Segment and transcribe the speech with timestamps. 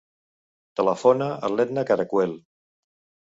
[0.79, 2.35] Telefona a l'Edna Caracuel.